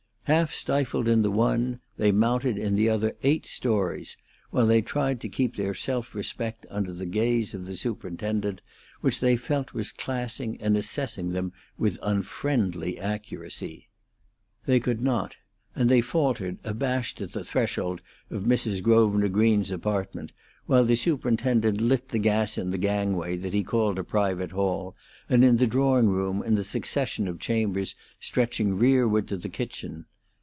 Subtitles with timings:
[0.25, 4.15] Half stifled in the one, they mounted in the other eight stories,
[4.49, 8.61] while they tried to keep their self respect under the gaze of the superintendent,
[9.01, 13.89] which they felt was classing and assessing them with unfriendly accuracy.
[14.67, 15.35] They could not,
[15.75, 18.81] and they faltered abashed at the threshold of Mrs.
[18.81, 20.31] Grosvenor Green's apartment,
[20.65, 24.95] while the superintendent lit the gas in the gangway that he called a private hall,
[25.27, 30.05] and in the drawing room and the succession of chambers stretching rearward to the kitchen.